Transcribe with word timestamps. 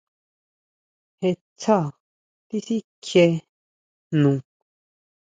Jé 1.19 1.29
sjá 1.59 1.77
tisikjien 2.47 3.33
jnu. 4.09 4.31